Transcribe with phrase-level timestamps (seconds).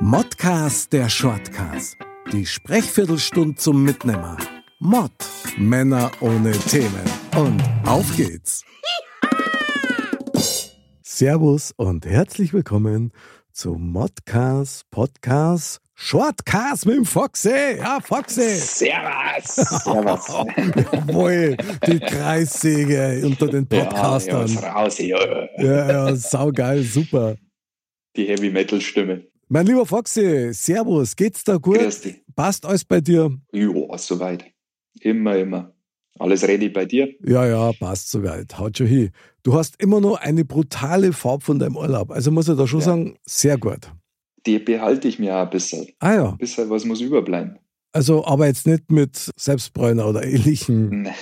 [0.00, 1.96] Modcast der Shortcast.
[2.32, 4.36] Die Sprechviertelstunde zum Mitnehmer.
[4.80, 5.12] Mod.
[5.56, 7.02] Männer ohne Themen.
[7.36, 8.64] Und auf geht's.
[11.02, 13.12] Servus und herzlich willkommen
[13.52, 17.76] zu Modcast Podcast Shortcast mit dem Foxy.
[17.78, 18.54] Ja, Foxy.
[18.56, 19.54] Servus.
[19.84, 20.28] Servus.
[20.92, 24.46] Jawohl, die Kreissäge unter den Ja, Podcastern.
[24.46, 25.18] ja, raus, ja.
[25.58, 27.34] Ja, ja, saugeil, super.
[28.18, 29.24] Die Heavy Metal Stimme.
[29.48, 31.78] Mein lieber Foxy, Servus, geht's da gut?
[31.78, 32.16] Grüß dich.
[32.34, 33.30] Passt alles bei dir?
[33.52, 34.44] Ja, soweit.
[35.00, 35.72] Immer, immer.
[36.18, 37.14] Alles ready bei dir?
[37.24, 38.58] Ja, ja, passt soweit.
[38.58, 39.10] Haut schon hin.
[39.44, 42.10] Du hast immer noch eine brutale Farbe von deinem Urlaub.
[42.10, 42.86] Also muss ich da schon Ja.
[42.86, 43.92] sagen, sehr gut.
[44.46, 45.86] Die behalte ich mir auch ein bisschen.
[46.00, 47.58] Ah ja, Ein bisschen was muss überbleiben.
[47.92, 51.12] also aber jetzt nicht mit Selbstbräuner oder ähnlichen Nee,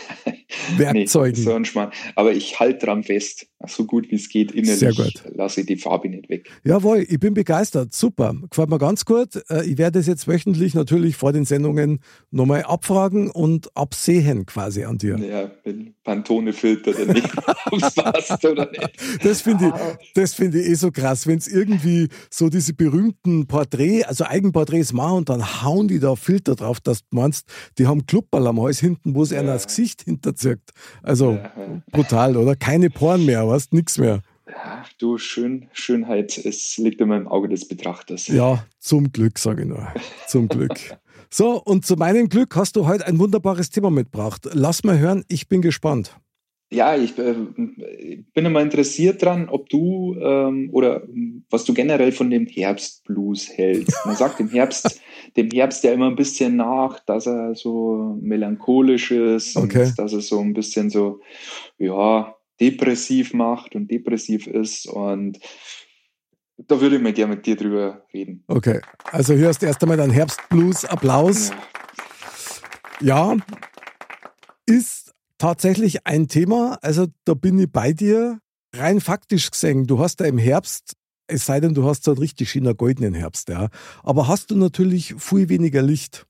[0.76, 1.42] Werkzeugen.
[1.42, 1.90] so ein Schmarrn.
[2.14, 3.46] Aber ich halte dran fest.
[3.66, 4.52] So gut wie es geht.
[4.52, 5.22] Innerlich Sehr gut.
[5.34, 6.48] lasse ich die Farbe nicht weg.
[6.62, 7.94] Jawohl, ich bin begeistert.
[7.94, 8.34] Super.
[8.50, 9.42] Gefällt mir ganz gut.
[9.48, 14.84] Äh, Ich werde es jetzt wöchentlich natürlich vor den Sendungen nochmal abfragen und absehen quasi
[14.84, 15.18] an dir.
[15.18, 17.30] Ja, wenn Pantone-Filter dann nicht
[17.66, 19.24] aufpasst oder nicht.
[19.24, 23.46] Das finde ich, das finde ich eh so krass, wenn es irgendwie so diese berühmten
[23.46, 27.46] Porträt, also Eigenporträts machen und dann hauen die da Filter drauf, dass du meinst,
[27.78, 29.52] die haben Klubberl am Hals hinten, wo es einer Ja.
[29.54, 30.02] das Gesicht
[30.36, 30.70] hinterzirkt.
[31.02, 31.82] Also Ja, ja.
[31.90, 32.56] brutal, oder?
[32.56, 34.22] Keine Poren mehr, weißt nix mehr.
[34.48, 38.28] Ja, du, Schön, Schönheit, es liegt immer im Auge des Betrachters.
[38.28, 39.88] Ja, zum Glück, sage ich nur.
[40.28, 40.74] Zum Glück.
[41.28, 44.48] So, und zu meinem Glück hast du heute ein wunderbares Thema mitgebracht.
[44.52, 46.16] Lass mal hören, ich bin gespannt.
[46.68, 51.02] Ja, ich äh, bin immer interessiert dran, ob du ähm, oder
[51.48, 53.96] was du generell von dem Herbstblues hältst.
[54.04, 55.00] Man sagt dem Herbst,
[55.36, 59.86] dem Herbst ja immer ein bisschen nach, dass er so melancholisch ist Okay.
[59.86, 61.20] und dass er so ein bisschen so,
[61.78, 64.86] ja, depressiv macht und depressiv ist.
[64.86, 65.38] Und
[66.58, 68.42] da würde ich mal gerne mit dir drüber reden.
[68.48, 68.80] Okay,
[69.12, 71.50] also hier hast du erst einmal deinen Herbstblues-Applaus.
[71.50, 71.56] Ja.
[73.00, 73.36] Ja,
[74.64, 76.78] ist tatsächlich ein Thema.
[76.82, 78.38] Also da bin ich bei dir.
[78.74, 80.96] Rein faktisch gesehen, du hast ja im Herbst,
[81.28, 83.68] es sei denn, du hast so einen richtig schönen goldenen Herbst, ja.
[84.02, 86.26] Aber hast du natürlich viel weniger Licht.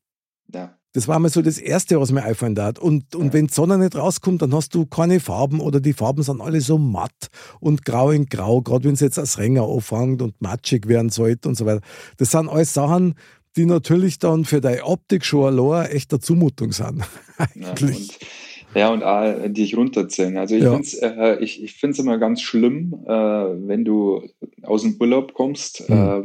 [0.53, 0.77] Ja.
[0.93, 2.78] Das war mal so das Erste, was mir einfallen hat.
[2.78, 6.23] Und, und wenn die Sonne nicht rauskommt, dann hast du keine Farben oder die Farben
[6.23, 7.28] sind alle so matt
[7.61, 11.50] und grau in grau, gerade wenn es jetzt als Ränger anfängt und matschig werden sollte
[11.50, 11.83] und so weiter.
[12.17, 13.15] Das sind alles Sachen,
[13.56, 17.03] die natürlich dann für deine Optik schon allein echt eine Zumutung sind.
[17.55, 18.19] Ja, Eigentlich.
[18.19, 18.27] und,
[18.76, 20.37] ja, und auch dich runterziehen.
[20.37, 20.70] Also ich Ja.
[20.70, 24.22] finde es äh, ich, ich find's immer ganz schlimm, äh, wenn du
[24.62, 25.94] aus dem Urlaub kommst, Mhm.
[25.94, 26.22] äh,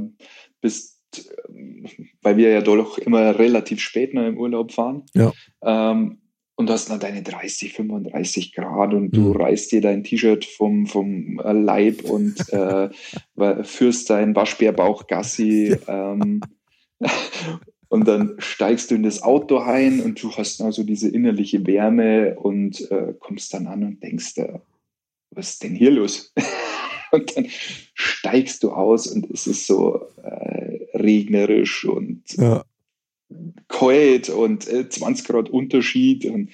[0.60, 1.90] bist, äh,
[2.22, 5.04] weil wir ja doch immer relativ spät noch im Urlaub fahren.
[5.16, 5.32] Ja.
[5.64, 6.18] Ähm,
[6.56, 9.38] und du hast dann deine 30, 35 Grad und du Mhm.
[9.42, 12.90] reißt dir dein T-Shirt vom, vom äh, Leib und äh,
[13.64, 15.76] führst deinen Waschbärbauch Gassi.
[15.88, 16.42] Ähm,
[17.92, 22.40] und dann steigst du in das Auto ein und du hast also diese innerliche Wärme
[22.40, 24.60] und äh, kommst dann an und denkst, äh,
[25.32, 26.34] was ist denn hier los?
[27.12, 27.48] und dann
[27.94, 32.64] steigst du aus und es ist so äh, regnerisch und Ja,
[33.68, 36.52] kalt und äh, 20 Grad Unterschied und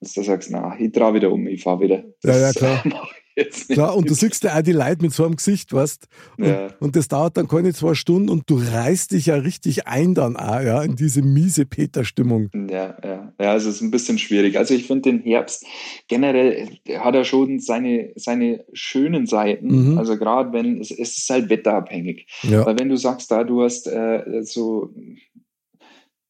[0.00, 2.04] dass du sagst, na, ich drehe wieder um, ich fahre wieder.
[2.24, 2.82] Ja, ja, Das, klar.
[3.36, 3.76] äh, jetzt nicht.
[3.76, 3.96] klar.
[3.96, 6.06] Und du siehst ja auch die Leute mit so einem Gesicht, weißt
[6.38, 6.68] und, Ja.
[6.80, 10.36] und das dauert dann keine zwei Stunden und du reißt dich ja richtig ein dann
[10.36, 12.50] auch, ja, in diese miese Peter-Stimmung.
[12.70, 14.58] Ja, ja, ja, es ist ein bisschen schwierig.
[14.58, 15.64] Also ich finde den Herbst
[16.08, 19.92] generell der hat er schon seine, seine schönen Seiten.
[19.92, 19.98] Mhm.
[19.98, 22.26] Also gerade wenn es, es ist halt wetterabhängig.
[22.42, 24.90] Ja, Weil wenn du sagst, da du hast äh, so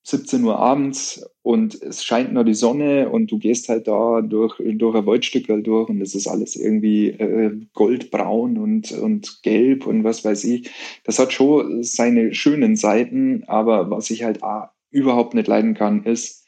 [0.02, 4.56] 17 Uhr abends und es scheint nur die Sonne und du gehst halt da durch,
[4.58, 10.02] durch ein Waldstückel durch und es ist alles irgendwie äh, goldbraun und, und gelb und
[10.02, 10.70] was weiß ich.
[11.04, 16.04] Das hat schon seine schönen Seiten, aber was ich halt ah, überhaupt nicht leiden kann,
[16.04, 16.46] ist,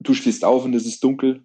[0.00, 1.44] du stehst auf und es ist dunkel.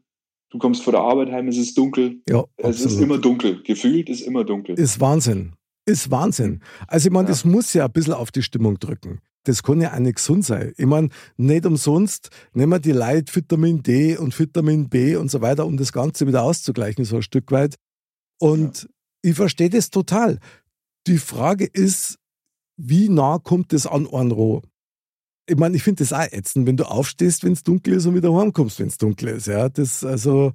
[0.51, 2.21] Du kommst vor der Arbeit heim, es ist dunkel.
[2.27, 3.03] ja, Es ist absolut.
[3.03, 3.61] immer dunkel.
[3.63, 4.77] Gefühlt ist immer dunkel.
[4.79, 5.53] Ist Wahnsinn.
[5.89, 6.61] Ist Wahnsinn.
[6.87, 7.31] Also ich meine, Ja.
[7.31, 9.19] das muss ja ein bisschen auf die Stimmung drücken.
[9.45, 10.73] Das kann ja auch nicht gesund sein.
[10.77, 15.41] Ich meine, nicht umsonst nehmen wir die Leute Vitamin D und Vitamin B und so
[15.41, 17.75] weiter, um das Ganze wieder auszugleichen, so ein Stück weit.
[18.39, 18.87] Und
[19.21, 20.39] Ich verstehe das total.
[21.07, 22.17] Die Frage ist,
[22.77, 24.61] wie nah kommt das an Ornro?
[25.45, 28.15] Ich meine, ich finde das auch ätzend, wenn du aufstehst, wenn es dunkel ist und
[28.15, 29.47] wieder heimkommst, wenn es dunkel ist.
[29.47, 30.53] Ja, das, also,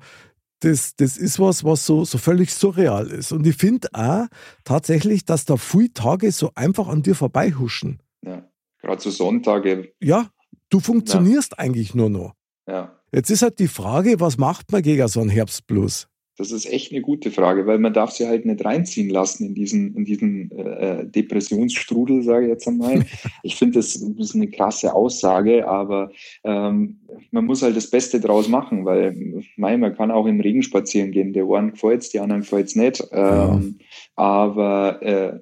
[0.65, 3.33] das, das ist was, was so, so völlig surreal ist.
[3.33, 4.27] Und ich finde auch
[4.65, 8.03] tatsächlich, dass da viele Tage so einfach an dir vorbeihuschen.
[8.23, 8.49] Ja,
[8.81, 9.93] gerade so Sonntage.
[10.01, 10.31] Ja,
[10.71, 11.59] du funktionierst ja.
[11.59, 12.35] eigentlich nur noch.
[12.67, 12.99] Ja.
[13.13, 16.09] Jetzt ist halt die Frage, was macht man gegen so einen Herbstblues?
[16.37, 19.55] Das ist echt eine gute Frage, weil man darf sie halt nicht reinziehen lassen in
[19.55, 23.05] diesen, in diesen äh, Depressionsstrudel, sage ich jetzt einmal.
[23.43, 26.11] Ich finde, das, ist eine krasse Aussage, aber
[26.45, 27.01] ähm,
[27.31, 31.13] man muss halt das Beste draus machen, weil mein, man kann auch im Regen spazieren
[31.13, 31.33] gehen.
[31.33, 33.03] Der einen gefällt die anderen gefällt nicht.
[33.13, 33.87] Ähm, ja.
[34.17, 35.41] Aber äh,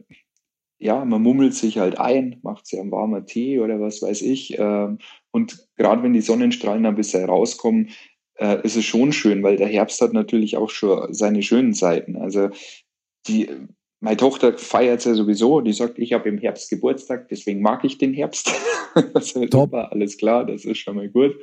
[0.83, 4.59] ja, man mummelt sich halt ein, macht sich einen warmen Tee oder was weiß ich.
[4.59, 4.99] Ähm,
[5.31, 7.91] und gerade wenn die Sonnenstrahlen ein bisschen rauskommen,
[8.43, 12.17] äh, ist es schon schön, weil der Herbst hat natürlich auch schon seine schönen Seiten.
[12.17, 12.51] Also
[13.29, 13.49] die,
[14.01, 17.85] meine Tochter feiert es ja sowieso, die sagt, ich habe im Herbst Geburtstag, deswegen mag
[17.85, 18.51] ich den Herbst.
[19.15, 21.37] das ist super, alles klar, das ist schon mal gut.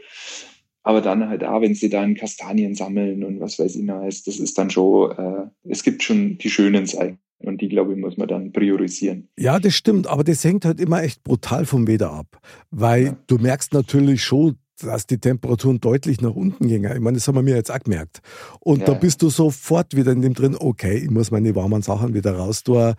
[0.83, 4.27] Aber dann halt auch, wenn sie dann Kastanien sammeln und was weiß ich noch, das
[4.27, 7.19] ist dann schon, äh, es gibt schon die schönen Seiten.
[7.41, 9.29] Und die, glaube ich, muss man dann priorisieren.
[9.39, 12.41] Ja, das stimmt, aber das hängt halt immer echt brutal vom Wetter ab.
[12.69, 13.17] Weil ja.
[13.27, 16.91] du merkst natürlich schon, dass die Temperaturen deutlich nach unten gingen.
[16.91, 18.21] Ich meine, das haben wir mir jetzt auch gemerkt.
[18.59, 18.85] Und ja.
[18.85, 22.35] da bist du sofort wieder in dem drin, okay, ich muss meine warmen Sachen wieder
[22.35, 22.93] raus tun.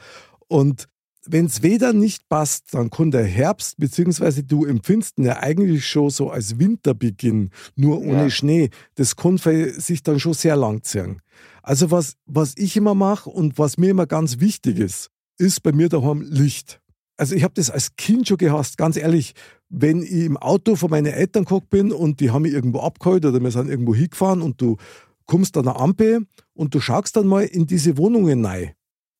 [0.49, 0.89] Und
[1.27, 5.87] wenn es Wetter nicht passt, dann kann der Herbst, beziehungsweise du empfindest ihn ja eigentlich
[5.87, 8.31] schon so als Winterbeginn, nur ohne ja.
[8.31, 8.71] Schnee.
[8.95, 11.21] Das kann sich dann schon sehr lang ziehen.
[11.63, 15.73] Also was, was ich immer mache und was mir immer ganz wichtig ist, ist bei
[15.73, 16.81] mir daheim Licht.
[17.21, 19.35] Also ich habe das als Kind schon gehasst, ganz ehrlich
[19.71, 23.25] wenn ich im Auto von meinen Eltern geguckt bin und die haben mich irgendwo abgeholt
[23.25, 24.77] oder wir sind irgendwo hingefahren und du
[25.27, 28.73] kommst an der Ampel und du schaust dann mal in diese Wohnungen rein.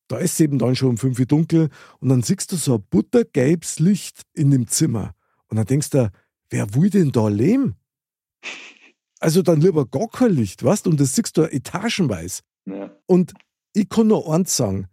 [0.09, 1.69] Da ist es eben dann schon um fünf Uhr dunkel
[2.01, 5.15] und dann siehst du so ein buttergelbes Licht in dem Zimmer.
[5.47, 6.11] Und dann denkst du,
[6.49, 7.77] wer will denn da leben?
[9.21, 12.43] Also dann lieber gar kein Licht, weißt Und das siehst du etagenweise.
[12.67, 12.91] Ja.
[13.07, 13.35] Und
[13.73, 14.89] ich kann nur eins sagen,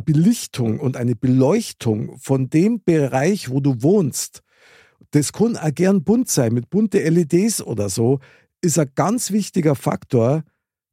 [0.00, 4.42] Belichtung und eine Beleuchtung von dem Bereich, wo du wohnst,
[5.10, 8.18] das kann auch gern bunt sein, mit bunte LEDs oder so,
[8.60, 10.42] ist ein ganz wichtiger Faktor,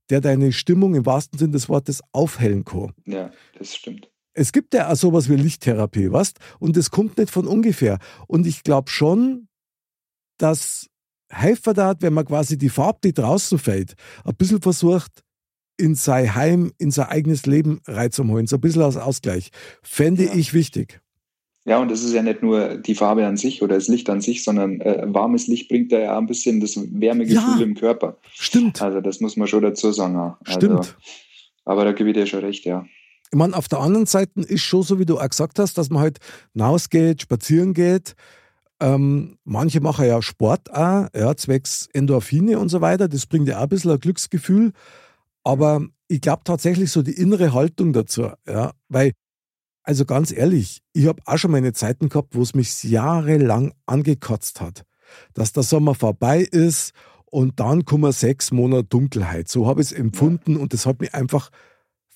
[0.09, 2.93] der deine Stimmung im wahrsten Sinne des Wortes aufhellen kann.
[3.05, 4.11] Ja, das stimmt.
[4.33, 6.37] Es gibt ja auch sowas wie Lichttherapie, weißt?
[6.59, 7.97] Und das kommt nicht von ungefähr.
[8.27, 9.47] Und ich glaube schon,
[10.37, 10.87] dass
[11.29, 13.93] helfen hat, wenn man quasi die Farbe, die draußen fällt,
[14.25, 15.23] ein bisschen versucht,
[15.81, 19.49] in sein Heim, in sein eigenes Leben reinzuholen, so ein bisschen als Ausgleich.
[19.81, 20.35] Fände ja.
[20.35, 21.01] ich wichtig.
[21.65, 24.21] Ja, und das ist ja nicht nur die Farbe an sich oder das Licht an
[24.21, 28.17] sich, sondern äh, warmes Licht bringt da ja ein bisschen das Wärmegefühl ja, im Körper.
[28.33, 28.81] Stimmt.
[28.81, 30.15] Also das muss man schon dazu sagen.
[30.15, 30.97] Also, stimmt.
[31.65, 32.85] Aber da gebe ich dir schon recht, ja.
[33.31, 35.89] Ich meine, auf der anderen Seite ist schon so, wie du auch gesagt hast, dass
[35.89, 36.17] man halt
[36.59, 38.15] rausgeht, spazieren geht.
[38.79, 43.07] Ähm, manche machen ja Sport auch, ja, zwecks Endorphine und so weiter.
[43.07, 44.73] Das bringt ja auch ein bisschen ein Glücksgefühl.
[45.43, 49.13] Aber ich glaube tatsächlich so die innere Haltung dazu, ja, weil
[49.83, 54.61] also ganz ehrlich, ich habe auch schon meine Zeiten gehabt, wo es mich jahrelang angekotzt
[54.61, 54.83] hat,
[55.33, 56.91] dass der Sommer vorbei ist
[57.25, 59.47] und dann kommen sechs Monate Dunkelheit.
[59.47, 61.49] So habe ich es empfunden und das hat mich einfach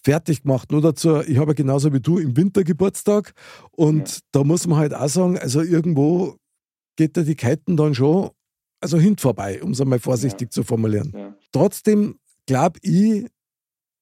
[0.04, 0.72] fertig gemacht.
[0.72, 3.34] Nur dazu, ich habe genauso wie du im Winter Geburtstag
[3.72, 4.20] und ja.
[4.32, 6.38] da muss man halt auch sagen, also irgendwo
[6.96, 8.30] geht da die Keiten dann schon
[8.80, 10.52] also hin vorbei, um es einmal vorsichtig ja.
[10.52, 11.12] zu formulieren.
[11.16, 11.36] Ja.
[11.52, 13.28] Trotzdem glaube ich,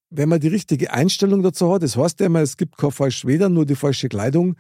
[0.10, 3.26] wenn man die richtige Einstellung dazu hat, das heißt ja immer, es gibt kein falsch
[3.26, 4.56] weder, nur die falsche Kleidung,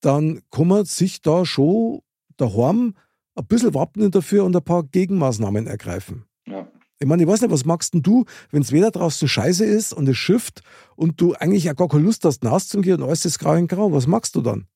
[0.00, 2.00] dann kann man sich da schon
[2.36, 2.94] daheim
[3.34, 6.24] ein bisschen wappnen dafür und ein paar Gegenmaßnahmen ergreifen.
[6.46, 6.66] Ja.
[6.98, 9.92] Ich meine, ich weiß nicht, was magst denn du, wenn es weder draußen scheiße ist
[9.92, 10.62] und es schifft
[10.96, 13.92] und du eigentlich auch gar keine Lust hast, rauszugehen und alles ist grau in grau,
[13.92, 14.66] was magst du dann?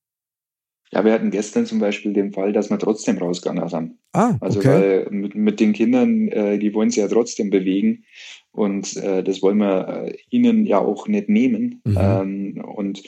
[0.94, 3.98] Ja, wir hatten gestern zum Beispiel den Fall, dass wir trotzdem rausgegangen sind.
[4.12, 4.68] Ah, also okay.
[4.68, 8.04] weil mit, mit den Kindern, äh, die wollen sich ja trotzdem bewegen
[8.52, 11.82] und äh, das wollen wir äh, ihnen ja auch nicht nehmen.
[11.84, 11.98] Mhm.
[11.98, 13.02] Ähm, und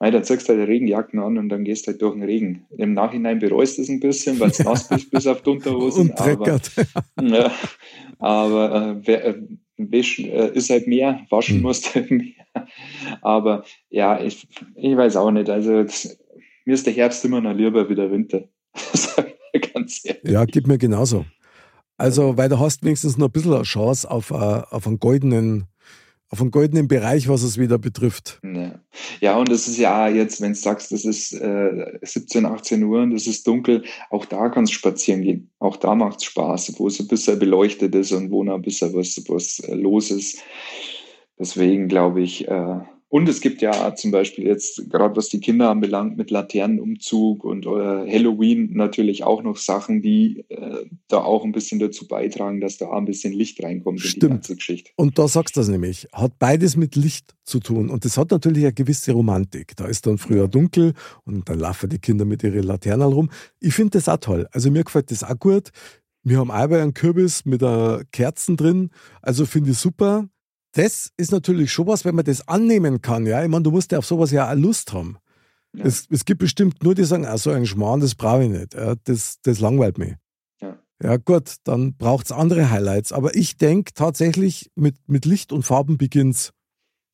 [0.00, 2.66] Nein, dann ziehst du halt Regenjacken an und dann gehst du halt durch den Regen.
[2.76, 6.10] Im Nachhinein bereust du es ein bisschen, weil es nass bist bis auf die Unterhosen.
[6.10, 6.70] Und dreckert.
[7.16, 7.52] Aber, ja,
[8.20, 9.34] aber äh, äh,
[9.76, 11.62] Wischen äh, ist halt mehr, waschen hm.
[11.62, 12.32] musst halt mehr.
[13.22, 15.50] Aber ja, ich, ich weiß auch nicht.
[15.50, 16.16] Also das,
[16.68, 18.44] mir ist der Herbst immer noch lieber wie der Winter.
[19.72, 20.22] Ganz ehrlich.
[20.30, 21.24] Ja, gibt mir genauso.
[21.96, 25.64] Also, weil du hast wenigstens noch ein bisschen eine Chance auf, uh, auf einen goldenen
[26.28, 28.38] auf einen goldenen Bereich, was es wieder betrifft.
[28.44, 28.78] Ja,
[29.20, 33.00] ja und es ist ja jetzt, wenn du sagst, das ist äh, 17, 18 Uhr
[33.00, 35.50] und es ist dunkel, auch da kannst du spazieren gehen.
[35.58, 38.60] Auch da macht es Spaß, wo es ein bisschen beleuchtet ist und wo noch ein
[38.62, 40.42] bisschen was, was äh, los ist.
[41.38, 45.70] Deswegen glaube ich, äh, Und es gibt ja zum Beispiel jetzt, gerade was die Kinder
[45.70, 51.52] anbelangt, mit Laternenumzug und äh, Halloween natürlich auch noch Sachen, die äh, da auch ein
[51.52, 54.14] bisschen dazu beitragen, dass da ein bisschen Licht reinkommt Stimmt.
[54.14, 54.90] in die ganze Geschichte.
[54.96, 57.88] Und da sagst du das nämlich, hat beides mit Licht zu tun.
[57.88, 59.74] Und das hat natürlich eine gewisse Romantik.
[59.76, 60.92] Da ist dann früher dunkel
[61.24, 63.30] und dann laufen die Kinder mit ihren Laternen rum.
[63.58, 64.46] Ich finde das auch toll.
[64.52, 65.70] Also mir gefällt das auch gut.
[66.24, 68.90] Wir haben auch einen Kürbis mit einer Kerzen drin.
[69.22, 70.28] Also finde ich super
[70.72, 73.26] das ist natürlich schon was, wenn man das annehmen kann.
[73.26, 75.18] Ja, ich meine, du musst ja auf sowas ja auch Lust haben.
[75.74, 75.84] Ja.
[75.84, 78.74] Es, es, gibt bestimmt nur die sagen, ah, so ein Schmarrn, das brauche ich nicht.
[78.74, 80.14] Ja, das, das langweilt mich.
[80.60, 83.12] Ja, ja gut, dann braucht es andere Highlights.
[83.12, 86.52] Aber ich denke tatsächlich, mit, mit Licht und Farben beginnt's.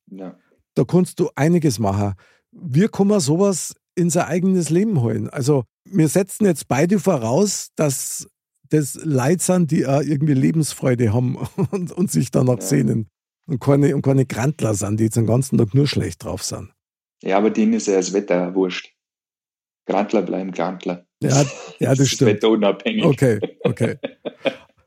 [0.09, 0.37] Ja.
[0.75, 2.13] Da kannst du einiges machen.
[2.51, 5.29] Wie kann man sowas in sein eigenes Leben holen?
[5.29, 8.27] Also, wir setzen jetzt beide voraus, dass
[8.69, 11.35] das Leid sind, die auch irgendwie Lebensfreude haben
[11.71, 13.09] und, und sich danach sehnen
[13.47, 16.71] und keine, und keine Grantler sind, die jetzt den ganzen Tag nur schlecht drauf sind.
[17.23, 18.91] Ja, aber denen ist ja das Wetter wurscht.
[19.85, 21.05] Grantler bleiben Grantler.
[21.21, 21.43] Ja,
[21.79, 22.31] ja das, das stimmt.
[22.31, 23.05] Wetterunabhängig.
[23.05, 23.95] Okay, okay.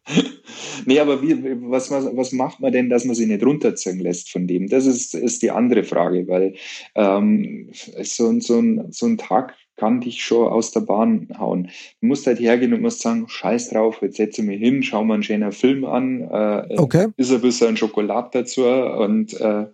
[0.87, 1.37] nee, aber wie,
[1.71, 4.69] was, was, was macht man denn, dass man sich nicht runterziehen lässt von dem?
[4.69, 6.55] Das ist, ist die andere Frage, weil
[6.95, 11.71] ähm, so, so, ein, so ein Tag kann dich schon aus der Bahn hauen.
[12.01, 15.05] Du musst halt hergehen und musst sagen, scheiß drauf, jetzt setze ich mich hin, schau
[15.05, 17.09] mal einen schönen Film an, äh, okay.
[17.17, 19.67] ist ein bisschen Schokolade dazu und äh,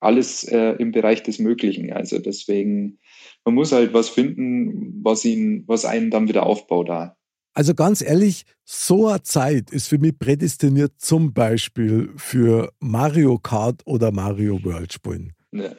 [0.00, 1.92] alles äh, im Bereich des Möglichen.
[1.92, 2.98] Also deswegen,
[3.44, 7.16] man muss halt was finden, was ihn, was einen dann wieder aufbaut da.
[7.54, 13.80] Also ganz ehrlich, so eine Zeit ist für mich prädestiniert zum Beispiel für Mario Kart
[13.86, 15.32] oder Mario World spielen.
[15.52, 15.70] Ja.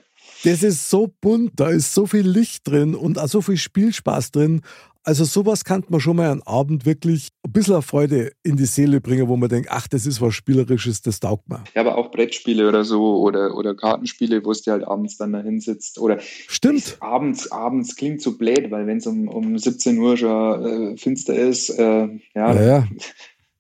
[0.44, 4.32] Das ist so bunt, da ist so viel Licht drin und auch so viel Spielspaß
[4.32, 4.62] drin.
[5.08, 9.00] Also sowas kann man schon mal einen Abend wirklich ein bisschen Freude in die Seele
[9.00, 11.64] bringen, wo man denkt, ach, das ist was Spielerisches, das taugt man.
[11.74, 15.32] Ja, aber auch Brettspiele oder so oder, oder Kartenspiele, wo es dir halt abends dann
[15.32, 15.98] da hinsitzt.
[15.98, 16.98] Oder Stimmt.
[17.00, 21.36] Abends, abends klingt so blöd, weil wenn es um, um 17 Uhr schon äh, finster
[21.36, 22.88] ist, äh, ja, ja, ja.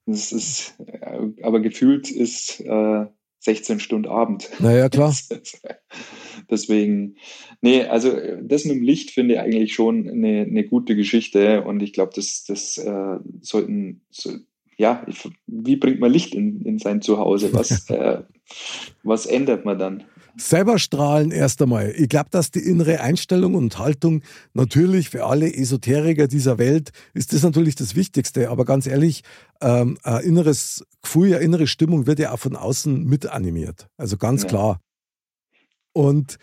[0.05, 3.05] Das ist, äh, aber gefühlt ist äh,
[3.39, 4.49] 16 Stunden Abend.
[4.59, 5.15] Naja, klar.
[6.49, 7.15] Deswegen,
[7.61, 11.81] nee, also das mit dem Licht finde ich eigentlich schon eine, eine gute Geschichte und
[11.81, 14.31] ich glaube, das, das äh, sollten, so,
[14.77, 17.53] ja, ich, wie bringt man Licht in, in sein Zuhause?
[17.53, 18.21] Was, äh,
[19.03, 20.03] was ändert man dann?
[20.39, 21.93] Selber strahlen erst einmal.
[21.97, 24.21] Ich glaube, dass die innere Einstellung und Haltung
[24.53, 28.51] natürlich für alle Esoteriker dieser Welt ist das natürlich das Wichtigste.
[28.51, 29.23] Aber ganz ehrlich,
[29.61, 33.87] ähm, ein inneres Gefühl, eine innere Stimmung wird ja auch von außen mit animiert.
[33.97, 34.49] Also ganz ja.
[34.49, 34.79] klar.
[35.97, 36.37] Und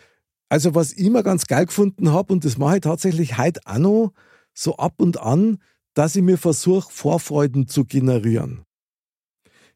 [0.49, 3.77] also was ich immer ganz geil gefunden habe, und das mache ich tatsächlich heute auch
[3.77, 4.13] noch,
[4.53, 5.59] so ab und an,
[5.93, 8.65] dass ich mir versuche, Vorfreuden zu generieren.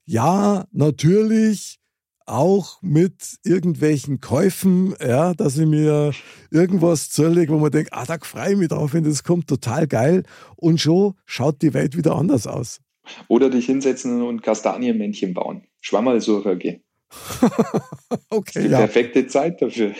[0.03, 1.79] Ja, natürlich
[2.25, 6.11] auch mit irgendwelchen Käufen, ja, dass ich mir
[6.51, 9.87] irgendwas zulege, wo man denkt, ah, da freue ich mich drauf, wenn das kommt, total
[9.87, 10.23] geil.
[10.57, 12.81] Und schon schaut die Welt wieder anders aus.
[13.29, 15.63] Oder dich hinsetzen und Kastanienmännchen bauen.
[15.79, 16.83] Schwammerlsucher gehen.
[18.29, 18.79] okay, die ja.
[18.79, 19.93] perfekte Zeit dafür.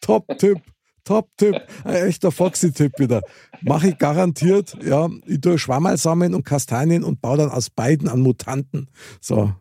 [0.00, 0.60] Top-Tipp.
[1.04, 1.60] Top-Tipp.
[1.84, 3.22] Ein echter Foxy-Tipp wieder.
[3.60, 4.76] Mache ich garantiert.
[4.84, 8.88] Ja, ich tue Schwammerl sammeln und Kastanien und baue dann aus beiden an Mutanten.
[9.20, 9.52] So.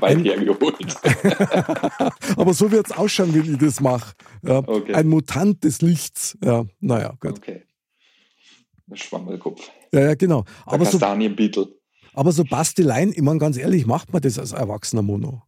[0.00, 0.96] Weit hergeholt.
[2.36, 4.14] Aber so wird es ausschauen, wenn ich das mache.
[4.42, 4.94] Ja, okay.
[4.94, 6.36] Ein Mutant des Lichts.
[6.42, 7.38] Ja, naja, gut.
[7.38, 7.62] Okay.
[8.92, 9.70] Schwammelkopf.
[9.92, 10.44] Ja, ja, genau.
[10.66, 11.64] Aber Kastanienbeetle.
[11.64, 11.80] So,
[12.14, 15.42] aber so Basteleien, ich meine ganz ehrlich, macht man das als erwachsener Mono?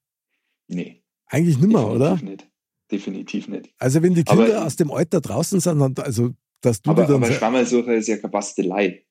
[0.68, 1.02] Nee.
[1.26, 2.16] Eigentlich nicht mehr, oder?
[2.16, 2.48] Nicht.
[2.90, 3.74] Definitiv nicht.
[3.78, 7.04] Also wenn die Kinder aber, aus dem Alter draußen sind, dann, also dass du aber,
[7.06, 7.16] dann.
[7.16, 9.04] Aber Schwammelsuche ist ja keine Bastelei.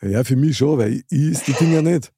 [0.00, 2.12] Ja, für mich schon, weil ich, ich ist die Dinger nicht.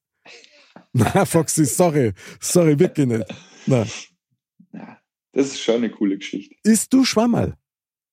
[0.93, 2.13] Na, Foxy, sorry.
[2.41, 3.25] Sorry, wirklich nicht.
[3.67, 3.87] Na.
[4.73, 5.01] Ja,
[5.33, 6.55] das ist schon eine coole Geschichte.
[6.63, 7.57] Ist du Schwammerl?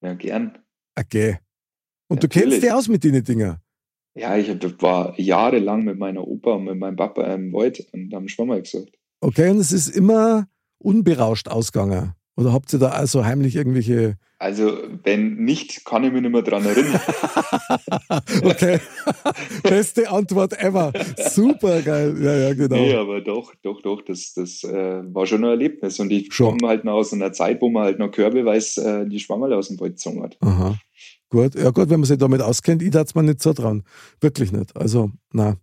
[0.02, 0.58] Ja, gern.
[0.96, 1.40] Okay.
[2.08, 2.46] Und Natürlich.
[2.46, 3.62] du kennst dich aus mit den Dinger?
[4.18, 4.50] Ja, ich
[4.82, 8.98] war jahrelang mit meiner Opa und mit meinem Papa im Wald und haben Schwammerl gesucht.
[9.22, 10.48] Okay, und es ist immer
[10.80, 12.14] unberauscht ausgegangen.
[12.36, 14.18] Oder habt ihr da also heimlich irgendwelche.
[14.38, 17.02] Also, wenn nicht, kann ich mich nicht mehr dran erinnern.
[18.44, 18.80] okay.
[19.64, 20.94] Beste Antwort ever.
[21.18, 22.16] Super geil.
[22.22, 22.76] Ja, ja, genau.
[22.76, 26.00] Nee, aber doch, doch, doch, das, das äh, war schon ein Erlebnis.
[26.00, 29.20] Und ich komme halt noch aus einer Zeit, wo man halt noch körbeweise äh, die
[29.20, 30.38] Schwammerl aus dem Wald gezogen hat.
[30.42, 30.78] Aha.
[31.30, 33.84] Gut, ja gut, wenn man sich damit auskennt, ich darf es mir nicht so dran.
[34.22, 34.76] Wirklich nicht.
[34.76, 35.58] Also, na.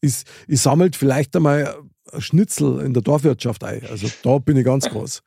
[0.00, 1.74] Ich, ich sammelt vielleicht einmal
[2.18, 3.82] Schnitzel in der Dorfwirtschaft ein.
[3.90, 5.22] Also da bin ich ganz groß.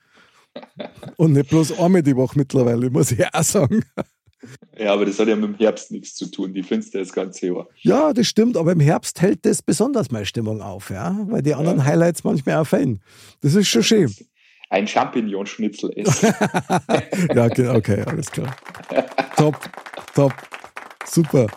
[1.18, 3.84] Und nicht bloß einmal die Woche mittlerweile, muss ich auch sagen.
[4.78, 6.54] Ja, aber das hat ja mit dem Herbst nichts zu tun.
[6.54, 7.68] Die findest du das ganze Jahr.
[7.82, 11.56] Ja, das stimmt, aber im Herbst hält das besonders meine Stimmung auf, ja, weil die
[11.56, 11.86] anderen ja.
[11.86, 13.00] Highlights manchmal auch fehlen.
[13.42, 14.14] Das ist schon schön.
[14.70, 16.28] Ein Champignonschnitzel esse.
[17.36, 17.46] ja,
[17.76, 18.56] okay, alles klar.
[19.36, 19.58] top,
[20.14, 20.34] top,
[21.06, 21.48] super.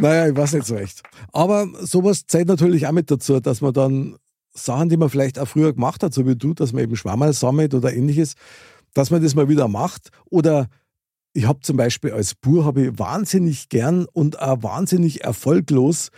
[0.00, 1.02] Naja, ich weiß nicht so recht.
[1.32, 4.16] Aber sowas zählt natürlich auch mit dazu, dass man dann
[4.52, 7.32] Sachen, die man vielleicht auch früher gemacht hat, so wie du, dass man eben Schwammerl
[7.32, 8.34] sammelt oder ähnliches,
[8.94, 10.10] dass man das mal wieder macht.
[10.26, 10.68] Oder
[11.32, 16.10] ich habe zum Beispiel als Bur habe ich wahnsinnig gern und auch wahnsinnig erfolglos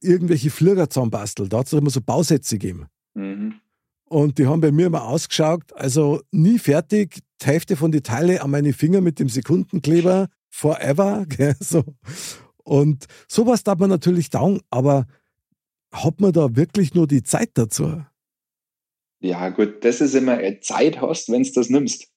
[0.00, 1.52] irgendwelche Flieger zusammenbastelt.
[1.52, 2.86] Da hat es immer so Bausätze gegeben.
[3.14, 3.54] Mhm.
[4.08, 8.42] Und die haben bei mir immer ausgeschaut, also nie fertig, die Hälfte von den Teile
[8.42, 11.26] an meine Finger mit dem Sekundenkleber, forever.
[11.28, 11.84] Gell, so.
[12.64, 15.06] Und sowas darf man natürlich dauern, aber
[15.92, 18.02] hat man da wirklich nur die Zeit dazu?
[19.20, 22.08] Ja, gut, das ist immer Zeit hast, wenn du das nimmst.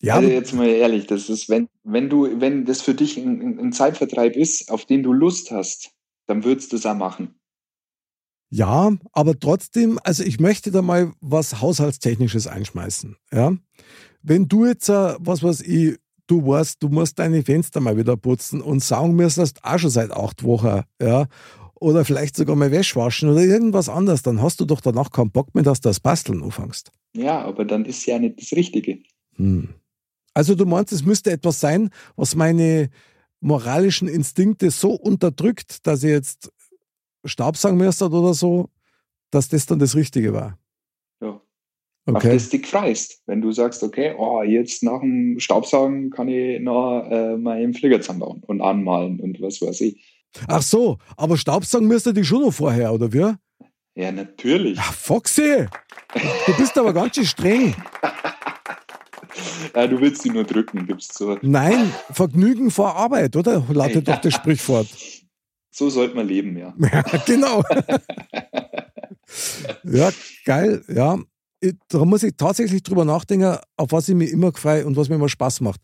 [0.00, 0.16] Ja.
[0.16, 3.72] Also jetzt mal ehrlich, das ist, wenn, wenn du, wenn das für dich ein, ein
[3.72, 5.90] Zeitvertreib ist, auf den du Lust hast,
[6.26, 7.37] dann würdest du es auch machen.
[8.50, 13.16] Ja, aber trotzdem, also ich möchte da mal was Haushaltstechnisches einschmeißen.
[13.32, 13.54] Ja?
[14.22, 18.16] Wenn du jetzt, äh, was weiß ich, du weißt, du musst deine Fenster mal wieder
[18.16, 21.26] putzen und saugen müsstest auch schon seit acht Wochen, ja,
[21.74, 25.30] oder vielleicht sogar mal Wäsche waschen oder irgendwas anderes, dann hast du doch danach keinen
[25.30, 26.90] Bock mehr, dass du das Basteln anfängst.
[27.14, 28.98] Ja, aber dann ist ja nicht das Richtige.
[29.36, 29.68] Hm.
[30.34, 32.90] Also du meinst, es müsste etwas sein, was meine
[33.40, 36.50] moralischen Instinkte so unterdrückt, dass ich jetzt
[37.24, 38.68] Staubsaugen oder so,
[39.30, 40.58] dass das dann das Richtige war.
[41.20, 41.40] Ja.
[42.06, 42.16] Okay.
[42.16, 43.22] Auf das dich freust.
[43.26, 48.00] Wenn du sagst, okay, oh, jetzt nach dem Staubsaugen kann ich noch äh, meinen Flieger
[48.00, 50.18] zusammenbauen und anmalen und was weiß ich.
[50.46, 53.34] Ach so, aber Staubsaugen müsste die schon noch vorher, oder wie?
[53.94, 54.78] Ja, natürlich.
[54.80, 55.66] Ach, Foxy!
[56.46, 57.74] Du bist aber ganz schön streng.
[59.74, 61.36] ja, du willst sie nur drücken, gibst so.
[61.42, 63.64] Nein, Vergnügen vor Arbeit, oder?
[63.68, 64.86] Lautet doch das Sprichwort.
[65.78, 66.74] So sollte man leben, ja.
[66.92, 67.62] ja genau.
[69.84, 70.10] ja,
[70.44, 71.16] geil, ja.
[71.86, 75.14] Da muss ich tatsächlich drüber nachdenken, auf was ich mich immer freue und was mir
[75.14, 75.80] immer Spaß macht.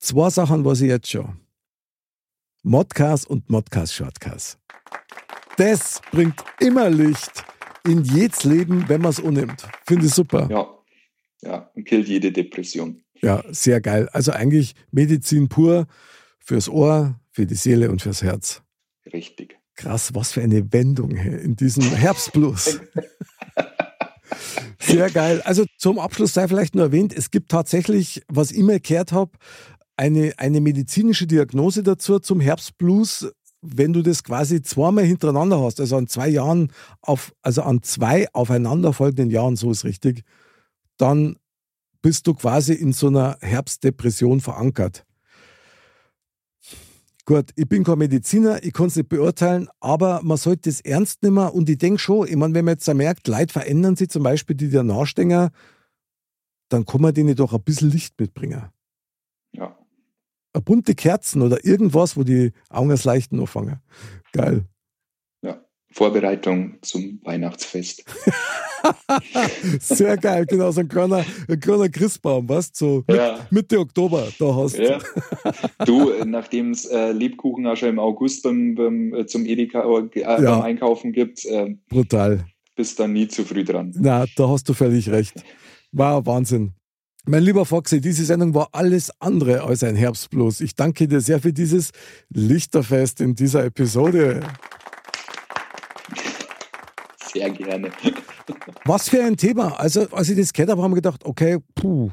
[0.00, 1.40] Zwei Sachen, was ich jetzt schon.
[2.62, 4.58] Modcast und Modcast Shortcast.
[5.56, 7.42] Das bringt immer Licht
[7.86, 9.66] in jedes Leben, wenn man es unnimmt.
[9.86, 10.46] Finde ich super.
[10.50, 10.68] Ja,
[11.40, 13.02] ja, und killt jede Depression.
[13.22, 14.10] Ja, sehr geil.
[14.12, 15.86] Also eigentlich Medizin pur
[16.38, 18.62] fürs Ohr, für die Seele und fürs Herz.
[19.12, 19.58] Richtig.
[19.74, 22.80] Krass, was für eine Wendung in diesem Herbstblues.
[24.80, 25.42] Sehr geil.
[25.42, 29.32] Also zum Abschluss sei vielleicht nur erwähnt, es gibt tatsächlich, was ich immer gehört habe,
[29.96, 35.96] eine, eine medizinische Diagnose dazu zum Herbstblues, wenn du das quasi zweimal hintereinander hast, also
[35.96, 40.22] an zwei Jahren, auf, also an zwei aufeinanderfolgenden Jahren, so ist richtig,
[40.96, 41.36] dann
[42.00, 45.04] bist du quasi in so einer Herbstdepression verankert.
[47.28, 51.22] Gut, ich bin kein Mediziner, ich kann es nicht beurteilen, aber man sollte es ernst
[51.22, 54.22] nehmen und ich denke schon, ich meine, wenn man jetzt merkt, Leute verändern sich, zum
[54.22, 55.50] Beispiel die der Nachstenger,
[56.70, 58.70] dann kann man denen doch ein bisschen Licht mitbringen.
[59.52, 59.76] Ja.
[60.54, 63.82] Eine bunte Kerzen oder irgendwas, wo die Augen als Leichten anfangen.
[64.32, 64.64] Geil.
[65.90, 68.04] Vorbereitung zum Weihnachtsfest.
[69.80, 72.70] Sehr geil, genau, so ein kleiner, ein kleiner Christbaum, was?
[72.72, 73.46] So ja.
[73.50, 74.98] Mitte Oktober, da hast ja.
[75.84, 76.12] du.
[76.24, 80.36] nachdem es äh, Lebkuchen auch schon im August beim, beim äh, zum Edeka äh, ja.
[80.36, 82.44] beim Einkaufen gibt, äh, brutal.
[82.76, 83.92] Bist dann nie zu früh dran.
[83.98, 85.42] Na, da hast du völlig recht.
[85.90, 86.74] War Wahnsinn.
[87.26, 90.60] Mein lieber Foxy, diese Sendung war alles andere als ein Herbstblues.
[90.60, 91.90] Ich danke dir sehr für dieses
[92.30, 94.40] Lichterfest in dieser Episode.
[97.38, 97.90] Sehr gerne.
[98.84, 99.78] Was für ein Thema.
[99.78, 102.10] Also, als ich das gehört habe, haben wir gedacht, okay, puh,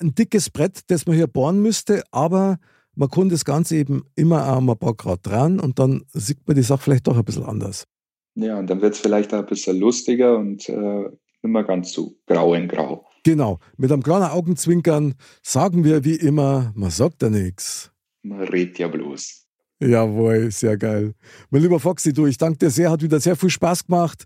[0.00, 2.58] ein dickes Brett, das man hier bohren müsste, aber
[2.94, 6.56] man kann das Ganze eben immer auch ein paar Grad dran und dann sieht man
[6.56, 7.84] die Sache vielleicht doch ein bisschen anders.
[8.34, 11.04] Ja, und dann wird es vielleicht auch ein bisschen lustiger und äh,
[11.42, 13.06] immer ganz so grau in grau.
[13.24, 17.90] Genau, mit einem kleinen Augenzwinkern sagen wir wie immer, man sagt ja nichts.
[18.22, 19.46] Man redet ja bloß.
[19.80, 21.14] Jawohl, sehr geil.
[21.50, 24.24] Mein lieber Foxy, du, ich danke dir sehr, hat wieder sehr viel Spaß gemacht.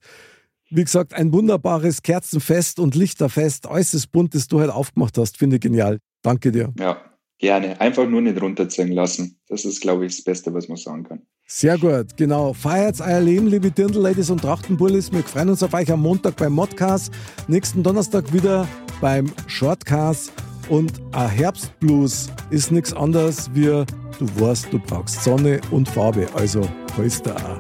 [0.75, 5.37] Wie gesagt, ein wunderbares Kerzenfest und Lichterfest, äußerst bunt, das du heute aufgemacht hast.
[5.37, 5.99] Finde ich genial.
[6.23, 6.73] Danke dir.
[6.79, 6.97] Ja,
[7.39, 7.79] gerne.
[7.79, 9.39] Einfach nur nicht runterziehen lassen.
[9.49, 11.21] Das ist, glaube ich, das Beste, was man sagen kann.
[11.47, 12.55] Sehr gut, genau.
[12.55, 15.13] Feiert's euer Leben, liebe Dirndl-Ladies und Trachtenbullis.
[15.13, 17.13] Wir freuen uns auf euch am Montag beim Modcast.
[17.49, 18.67] Nächsten Donnerstag wieder
[19.03, 20.33] beim Shortcast.
[20.71, 26.27] Und ein Herbstblues ist nichts anderes wie, du weißt, du brauchst Sonne und Farbe.
[26.33, 27.59] Also holst auch.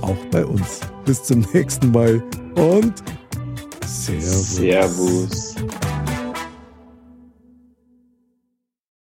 [0.00, 0.80] Auch bei uns.
[1.06, 2.20] Bis zum nächsten Mal
[2.56, 2.94] und
[3.86, 4.56] Servus.
[4.56, 5.54] Servus.